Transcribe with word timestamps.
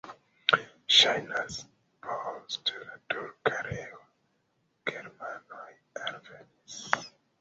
Ŝajnas, 0.99 1.57
post 2.07 2.73
la 2.85 2.95
turka 3.15 3.53
erao 3.59 4.01
germanoj 4.93 5.71
alvenis. 6.07 6.81